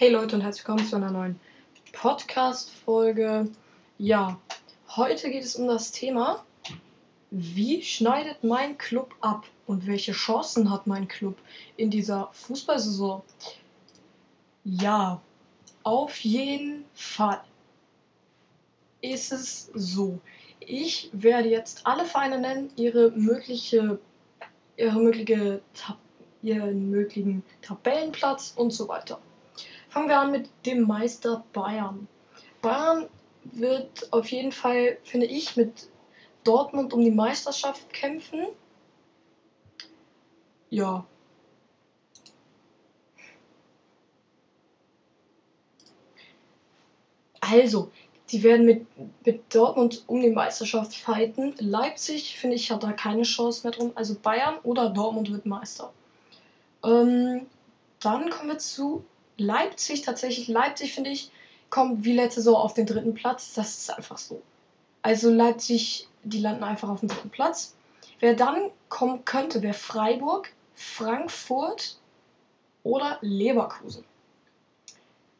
[0.00, 1.38] Hey Leute und herzlich willkommen zu einer neuen
[1.92, 3.50] Podcast-Folge.
[3.98, 4.40] Ja,
[4.96, 6.42] heute geht es um das Thema,
[7.30, 11.36] wie schneidet mein Club ab und welche Chancen hat mein Club
[11.76, 13.20] in dieser Fußballsaison?
[14.64, 15.20] Ja,
[15.82, 17.44] auf jeden Fall
[19.02, 20.18] ist es so.
[20.60, 23.98] Ich werde jetzt alle Vereine nennen, ihre mögliche,
[24.78, 25.60] ihre mögliche,
[26.40, 29.20] ihren möglichen Tabellenplatz und so weiter.
[29.90, 32.06] Fangen wir an mit dem Meister Bayern.
[32.62, 33.08] Bayern
[33.42, 35.88] wird auf jeden Fall, finde ich, mit
[36.44, 38.46] Dortmund um die Meisterschaft kämpfen.
[40.70, 41.04] Ja.
[47.40, 47.90] Also,
[48.30, 48.86] die werden mit,
[49.26, 51.54] mit Dortmund um die Meisterschaft fighten.
[51.58, 53.90] Leipzig, finde ich, hat da keine Chance mehr drum.
[53.96, 55.92] Also Bayern oder Dortmund wird Meister.
[56.84, 57.46] Ähm,
[57.98, 59.04] dann kommen wir zu
[59.40, 61.30] Leipzig tatsächlich, Leipzig finde ich,
[61.70, 63.54] kommt wie letzte Saison auf den dritten Platz.
[63.54, 64.42] Das ist einfach so.
[65.02, 67.74] Also Leipzig, die landen einfach auf dem dritten Platz.
[68.18, 71.96] Wer dann kommen könnte, wäre Freiburg, Frankfurt
[72.82, 74.04] oder Leverkusen.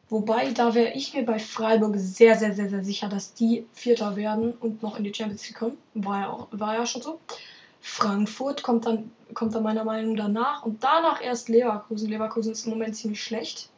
[0.09, 4.15] Wobei, da wäre ich mir bei Freiburg sehr, sehr, sehr, sehr sicher, dass die Vierter
[4.15, 5.77] werden und noch in die Champions League kommen.
[5.93, 7.19] War ja, auch, war ja schon so.
[7.81, 12.09] Frankfurt kommt dann, kommt dann meiner Meinung nach danach und danach erst Leverkusen.
[12.09, 13.70] Leverkusen ist im Moment ziemlich schlecht.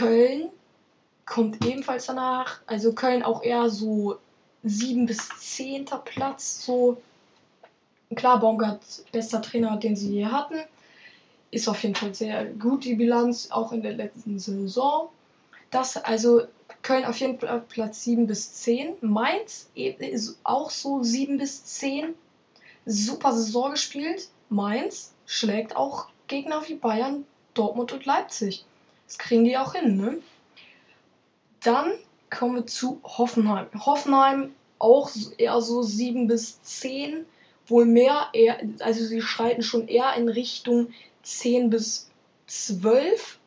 [0.00, 0.48] Köln
[1.26, 2.60] kommt ebenfalls danach.
[2.66, 4.16] Also Köln auch eher so
[4.64, 5.84] 7 bis 10.
[6.06, 6.64] Platz.
[6.64, 6.96] So
[8.16, 8.80] klar, Baumgart,
[9.12, 10.58] bester Trainer, den sie je hatten.
[11.50, 15.10] Ist auf jeden Fall sehr gut, die Bilanz, auch in der letzten Saison.
[15.70, 16.44] Das, also
[16.80, 18.94] Köln auf jeden Fall Platz 7 bis 10.
[19.02, 22.14] Mainz ist auch so 7 bis 10.
[22.86, 24.28] Super Saison gespielt.
[24.48, 28.64] Mainz schlägt auch Gegner wie Bayern, Dortmund und Leipzig.
[29.10, 30.18] Das kriegen die auch hin, ne?
[31.64, 31.94] Dann
[32.30, 33.66] kommen wir zu Hoffenheim.
[33.84, 37.26] Hoffenheim auch eher so 7 bis 10,
[37.66, 40.92] wohl mehr, eher, also sie schreiten schon eher in Richtung
[41.24, 42.08] 10 bis
[42.46, 43.40] 12,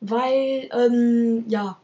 [0.00, 1.76] weil, ähm, ja,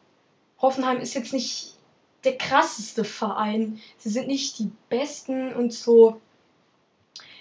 [0.62, 1.74] Hoffenheim ist jetzt nicht
[2.22, 3.80] der krasseste Verein.
[3.96, 6.20] Sie sind nicht die besten und so.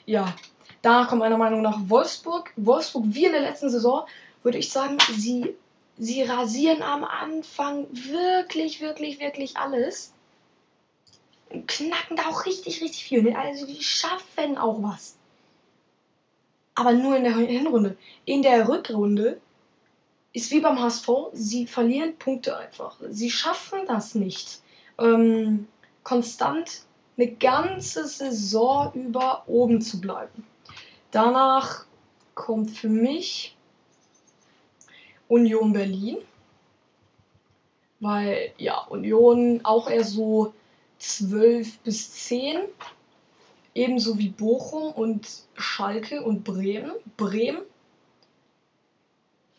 [0.08, 0.34] Ja,
[0.82, 2.52] danach kommt meiner Meinung nach Wolfsburg.
[2.56, 4.08] Wolfsburg wie in der letzten Saison
[4.48, 5.56] würde ich sagen, sie,
[5.98, 10.14] sie rasieren am Anfang wirklich, wirklich, wirklich alles.
[11.50, 13.24] Und knacken da auch richtig, richtig viel.
[13.24, 13.38] Ne?
[13.38, 15.18] Also die schaffen auch was.
[16.76, 17.98] Aber nur in der Hinrunde.
[18.24, 19.42] In der Rückrunde
[20.32, 22.96] ist wie beim HSV, sie verlieren Punkte einfach.
[23.10, 24.62] Sie schaffen das nicht.
[24.98, 25.68] Ähm,
[26.04, 26.84] konstant
[27.18, 30.48] eine ganze Saison über oben zu bleiben.
[31.12, 31.84] Danach
[32.34, 33.57] kommt für mich
[35.28, 36.18] Union Berlin.
[38.00, 40.54] Weil, ja, Union auch eher so
[41.00, 42.62] 12 bis 10.
[43.74, 46.92] Ebenso wie Bochum und Schalke und Bremen.
[47.16, 47.62] Bremen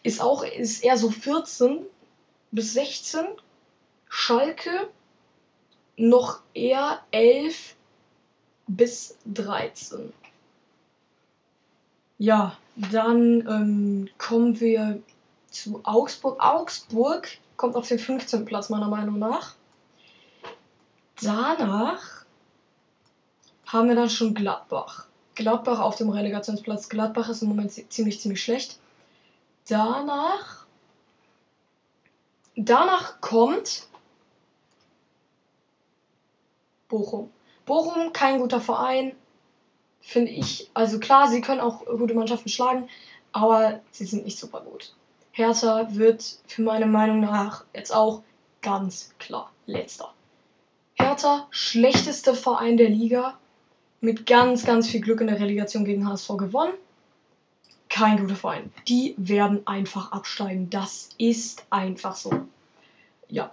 [0.03, 1.85] ist auch ist eher so 14
[2.51, 3.27] bis 16.
[4.09, 4.89] Schalke
[5.97, 7.75] noch eher 11
[8.67, 10.13] bis 13.
[12.19, 15.01] Ja, dann ähm, kommen wir
[15.51, 16.43] zu Augsburg.
[16.43, 18.45] Augsburg kommt auf den 15.
[18.45, 19.55] Platz meiner Meinung nach.
[21.21, 22.25] Danach
[23.67, 25.07] haben wir dann schon Gladbach.
[25.35, 26.89] Gladbach auf dem Relegationsplatz.
[26.89, 28.79] Gladbach ist im Moment ziemlich, ziemlich schlecht.
[29.69, 30.67] Danach.
[32.57, 33.89] Danach kommt
[36.89, 37.31] Bochum.
[37.67, 39.15] Bochum, kein guter Verein,
[40.01, 40.71] finde ich.
[40.73, 42.89] Also klar, sie können auch gute Mannschaften schlagen,
[43.33, 44.95] aber sie sind nicht super gut.
[45.39, 48.23] Hertha wird für meine Meinung nach jetzt auch
[48.61, 50.13] ganz klar letzter.
[50.95, 53.39] Hertha, schlechteste Verein der Liga,
[54.01, 56.73] mit ganz, ganz viel Glück in der Relegation gegen HSV gewonnen.
[57.89, 58.73] Kein guter Verein.
[58.89, 60.71] Die werden einfach absteigen.
[60.71, 62.33] Das ist einfach so.
[63.29, 63.53] Ja.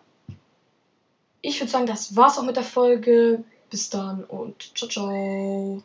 [1.41, 3.43] Ich würde sagen, das war's auch mit der Folge.
[3.69, 5.83] Bis dann und ciao, ciao.